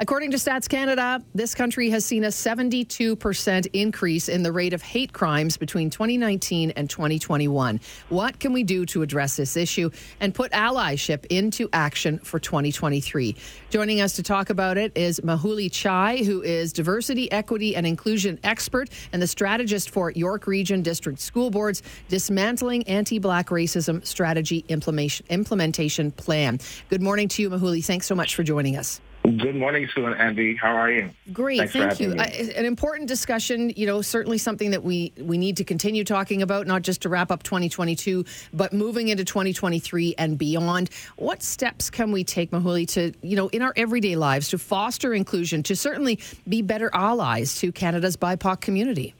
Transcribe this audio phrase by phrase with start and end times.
[0.00, 4.80] According to Stats Canada, this country has seen a 72% increase in the rate of
[4.80, 7.80] hate crimes between 2019 and 2021.
[8.08, 9.90] What can we do to address this issue
[10.20, 13.34] and put allyship into action for 2023?
[13.70, 18.38] Joining us to talk about it is Mahuli Chai, who is diversity, equity, and inclusion
[18.44, 24.64] expert and the strategist for York Region District School Board's Dismantling Anti Black Racism Strategy
[24.68, 26.60] Implementation Plan.
[26.88, 27.84] Good morning to you, Mahuli.
[27.84, 29.00] Thanks so much for joining us.
[29.36, 30.54] Good morning, Sue and Andy.
[30.54, 31.10] How are you?
[31.32, 32.14] Great, Thanks thank you.
[32.18, 32.24] I,
[32.56, 36.66] an important discussion, you know, certainly something that we we need to continue talking about,
[36.66, 38.24] not just to wrap up 2022,
[38.54, 40.88] but moving into 2023 and beyond.
[41.16, 45.12] What steps can we take, Mahuli, to you know, in our everyday lives, to foster
[45.12, 49.14] inclusion, to certainly be better allies to Canada's BIPOC community?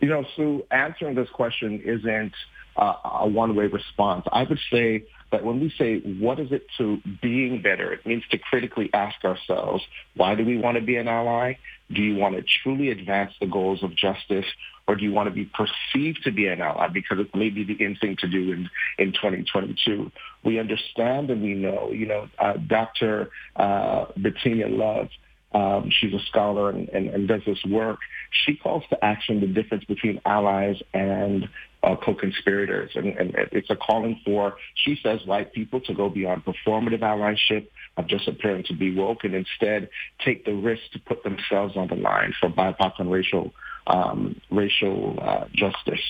[0.00, 2.34] You know, Sue, answering this question isn't
[2.76, 4.26] uh, a one-way response.
[4.30, 8.24] I would say that when we say what is it to being better, it means
[8.30, 11.54] to critically ask ourselves, why do we want to be an ally?
[11.92, 14.46] Do you want to truly advance the goals of justice?
[14.86, 17.62] Or do you want to be perceived to be an ally because it may be
[17.62, 20.10] the in thing to do in, in 2022?
[20.44, 23.30] We understand and we know, you know, uh, Dr.
[23.54, 25.08] Uh, Bettina Love,
[25.52, 27.98] um, she's a scholar and, and, and, does this work.
[28.30, 31.48] She calls to action the difference between allies and
[31.82, 32.90] uh, co-conspirators.
[32.94, 37.68] And, and, it's a calling for, she says, white people to go beyond performative allyship
[37.96, 39.88] of just appearing to be woke and instead
[40.24, 43.52] take the risk to put themselves on the line for BIPOC and racial,
[43.86, 46.00] um, racial uh, justice.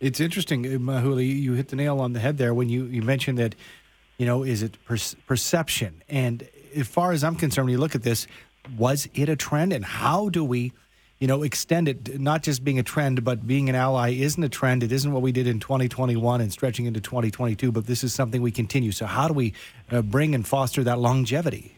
[0.00, 3.38] It's interesting, Mahuli, you hit the nail on the head there when you, you mentioned
[3.38, 3.54] that,
[4.18, 6.02] you know, is it per- perception?
[6.08, 8.26] And as far as I'm concerned, when you look at this,
[8.76, 9.72] was it a trend?
[9.72, 10.72] And how do we
[11.22, 14.48] you know, extend it, not just being a trend, but being an ally isn't a
[14.48, 14.82] trend.
[14.82, 18.42] It isn't what we did in 2021 and stretching into 2022, but this is something
[18.42, 18.90] we continue.
[18.90, 19.54] So, how do we
[19.92, 21.76] uh, bring and foster that longevity?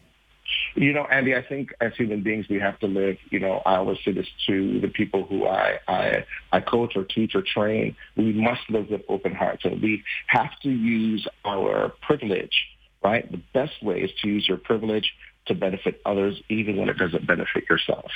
[0.73, 3.75] You know, Andy, I think as human beings, we have to live, you know, I
[3.75, 7.95] always say this to the people who I, I, I coach or teach or train.
[8.17, 12.65] We must live with open hearts and we have to use our privilege,
[13.03, 13.31] right?
[13.31, 15.13] The best way is to use your privilege
[15.45, 18.09] to benefit others, even when it doesn't benefit yourself.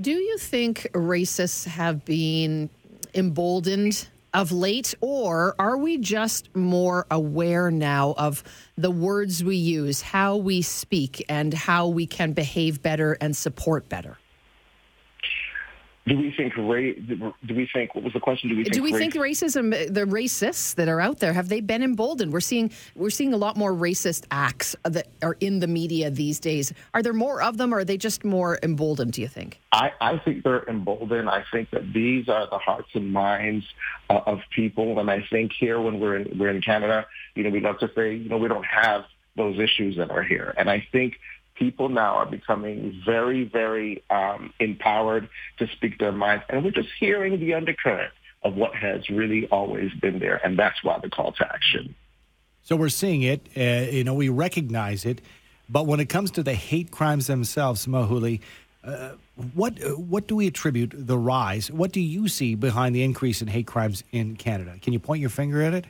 [0.00, 2.70] Do you think racists have been
[3.12, 8.42] emboldened of late, or are we just more aware now of
[8.78, 13.90] the words we use, how we speak, and how we can behave better and support
[13.90, 14.16] better?
[16.10, 18.50] Do we think ra- do we think what was the question?
[18.50, 21.48] Do we think do we race- think racism the racists that are out there have
[21.48, 22.32] they been emboldened?
[22.32, 26.40] We're seeing we're seeing a lot more racist acts that are in the media these
[26.40, 26.72] days.
[26.94, 29.60] Are there more of them or are they just more emboldened do you think?
[29.70, 31.30] I, I think they're emboldened.
[31.30, 33.64] I think that these are the hearts and minds
[34.08, 34.98] uh, of people.
[34.98, 37.06] And I think here when we're in we're in Canada
[37.36, 39.04] you know we love to say you know we don't have
[39.36, 40.52] those issues that are here.
[40.56, 41.20] And I think
[41.60, 45.28] people now are becoming very, very um, empowered
[45.58, 46.42] to speak their minds.
[46.48, 48.12] And we're just hearing the undercurrent
[48.42, 50.40] of what has really always been there.
[50.42, 51.94] And that's why the call to action.
[52.62, 55.20] So we're seeing it, uh, you know, we recognize it.
[55.68, 58.40] But when it comes to the hate crimes themselves, Mahuli,
[58.82, 59.10] uh,
[59.54, 61.70] what what do we attribute the rise?
[61.70, 64.76] What do you see behind the increase in hate crimes in Canada?
[64.80, 65.86] Can you point your finger at it?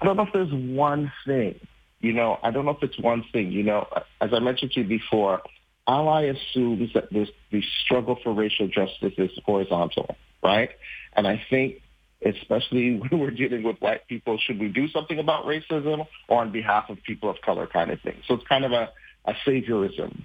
[0.00, 1.58] I don't know if there's one thing
[2.00, 3.52] you know, I don't know if it's one thing.
[3.52, 3.86] You know,
[4.20, 5.42] as I mentioned to you before,
[5.86, 10.70] Ally assumes that this the struggle for racial justice is horizontal, right?
[11.14, 11.82] And I think,
[12.24, 16.52] especially when we're dealing with white people, should we do something about racism or on
[16.52, 18.16] behalf of people of color, kind of thing.
[18.26, 18.90] So it's kind of a,
[19.24, 20.22] a saviorism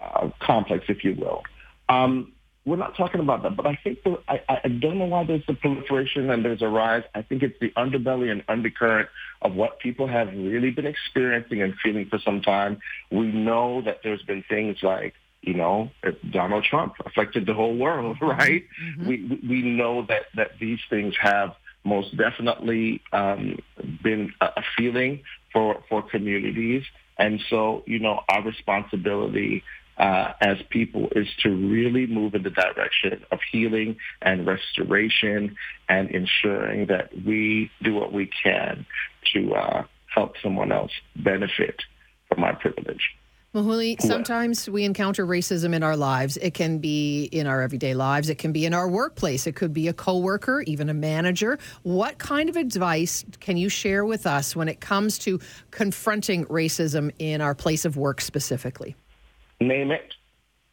[0.00, 1.42] uh, complex, if you will.
[1.88, 2.32] Um,
[2.68, 3.56] we're not talking about that.
[3.56, 6.68] But I think the, I, I don't know why there's a proliferation and there's a
[6.68, 7.02] rise.
[7.14, 9.08] I think it's the underbelly and undercurrent
[9.40, 12.80] of what people have really been experiencing and feeling for some time.
[13.10, 15.90] We know that there's been things like you know,
[16.30, 18.64] Donald Trump affected the whole world, right?
[18.82, 19.08] Mm-hmm.
[19.08, 21.54] We we know that that these things have
[21.84, 23.58] most definitely um,
[24.02, 26.82] been a feeling for for communities,
[27.16, 29.62] and so you know our responsibility
[29.98, 35.56] uh, as people is to really move in the direction of healing and restoration
[35.88, 38.86] and ensuring that we do what we can
[39.34, 39.82] to uh,
[40.14, 41.82] help someone else benefit
[42.28, 43.10] from our privilege.
[43.54, 46.36] Mahuli, sometimes we encounter racism in our lives.
[46.36, 48.28] It can be in our everyday lives.
[48.28, 49.46] It can be in our workplace.
[49.46, 51.58] It could be a coworker, even a manager.
[51.82, 55.40] What kind of advice can you share with us when it comes to
[55.70, 58.94] confronting racism in our place of work specifically?
[59.60, 60.14] Name it,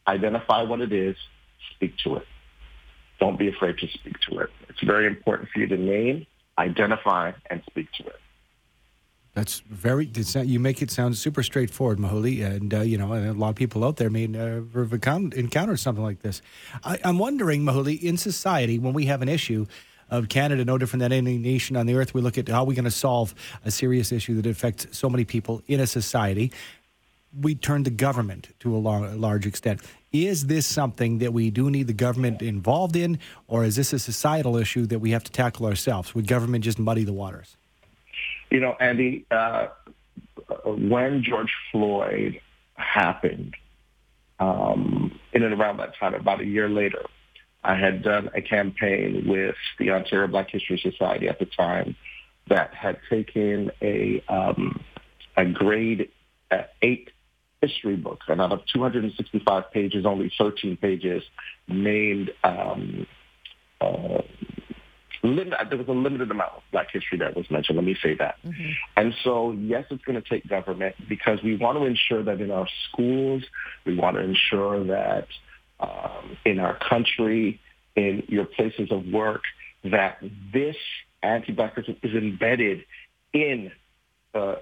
[0.07, 1.15] identify what it is,
[1.75, 2.27] speak to it.
[3.19, 4.49] Don't be afraid to speak to it.
[4.69, 6.27] It's very important for you to name,
[6.57, 8.19] identify, and speak to it.
[9.33, 10.09] That's very.
[10.33, 13.83] You make it sound super straightforward, Mahuli, and uh, you know, a lot of people
[13.83, 16.41] out there may never have encountered something like this.
[16.85, 19.65] I, am wondering, Mahuli, in society, when we have an issue
[20.09, 22.75] of Canada, no different than any nation on the earth, we look at how we're
[22.75, 23.35] going to solve
[23.65, 26.53] a serious issue that affects so many people in a society.
[27.39, 29.81] We turn to government to a, large extent.
[30.11, 33.99] Is this something that we do need the government involved in, or is this a
[33.99, 36.15] societal issue that we have to tackle ourselves?
[36.15, 37.57] Would government just muddy the waters?
[38.49, 39.67] You know, Andy, uh,
[40.65, 42.39] when George Floyd
[42.75, 43.55] happened,
[44.39, 47.03] um, in and around that time, about a year later,
[47.63, 51.95] I had done a campaign with the Ontario Black History Society at the time
[52.47, 54.83] that had taken a um,
[55.35, 56.09] a grade
[56.81, 57.09] eight
[57.61, 61.23] history book, and out of 265 pages, only 13 pages
[61.67, 63.07] named um,
[63.81, 64.21] uh,
[65.25, 67.77] limit, there was a limited amount of black history that was mentioned.
[67.77, 68.35] Let me say that.
[68.45, 68.71] Mm-hmm.
[68.97, 72.51] And so, yes, it's going to take government because we want to ensure that in
[72.51, 73.43] our schools,
[73.85, 75.27] we want to ensure that
[75.79, 77.59] um, in our country,
[77.95, 79.43] in your places of work,
[79.83, 80.17] that
[80.53, 80.75] this
[81.23, 82.85] anti-blackism is embedded
[83.33, 83.71] in
[84.33, 84.55] uh,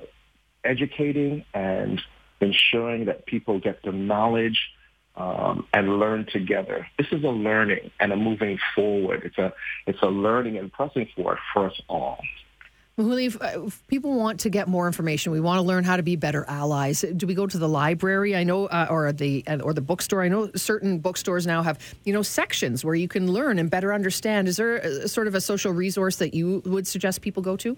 [0.64, 2.02] educating and
[2.44, 4.60] ensuring that people get the knowledge
[5.16, 6.88] um, and learn together.
[6.98, 9.24] This is a learning and a moving forward.
[9.26, 9.54] It's a
[9.86, 12.20] it's a learning and pressing forward for us all.
[12.98, 16.04] Mahuli, uh, if, people want to get more information, we want to learn how to
[16.04, 17.02] be better allies.
[17.02, 18.36] Do we go to the library?
[18.36, 20.22] I know, uh, or the uh, or the bookstore.
[20.22, 23.94] I know certain bookstores now have you know sections where you can learn and better
[23.94, 24.48] understand.
[24.48, 27.78] Is there a, sort of a social resource that you would suggest people go to?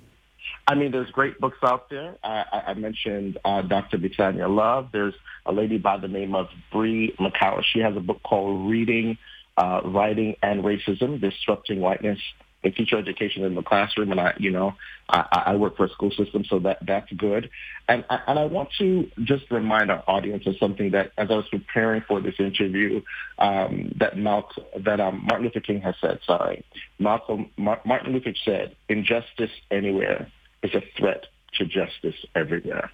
[0.67, 2.15] I mean, there's great books out there.
[2.23, 3.99] I, I mentioned uh, Dr.
[3.99, 4.89] Bettina Love.
[4.91, 5.13] There's
[5.45, 7.63] a lady by the name of Bree Picower.
[7.63, 9.17] She has a book called Reading,
[9.57, 12.19] uh, Writing, and Racism: Disrupting Whiteness
[12.63, 14.11] in Teacher Education in the Classroom.
[14.11, 14.73] And I, you know,
[15.07, 17.51] I, I work for a school system, so that that's good.
[17.87, 21.45] And and I want to just remind our audience of something that, as I was
[21.51, 23.03] preparing for this interview,
[23.37, 26.19] um, that Malcolm, that um, Martin Luther King has said.
[26.25, 26.65] Sorry,
[26.97, 30.31] Malcolm Martin Luther said, "Injustice anywhere."
[30.65, 31.25] Is a threat
[31.57, 32.91] to justice everywhere.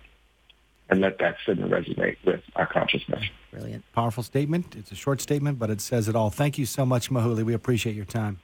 [0.89, 3.23] And let that sit and resonate with our consciousness.
[3.49, 3.85] Brilliant.
[3.93, 4.75] Powerful statement.
[4.75, 6.29] It's a short statement, but it says it all.
[6.29, 7.43] Thank you so much, Mahuli.
[7.43, 8.39] We appreciate your time.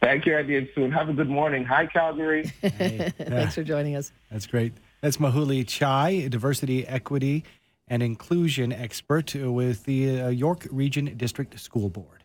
[0.00, 0.90] Thank you, Andy, and soon.
[0.90, 1.64] Have a good morning.
[1.64, 2.52] Hi, Calgary.
[2.60, 3.12] Hey.
[3.18, 4.12] Thanks for joining us.
[4.30, 4.72] That's great.
[5.00, 7.44] That's Mahuli Chai, diversity, equity,
[7.86, 12.17] and inclusion expert with the uh, York Region District School Board.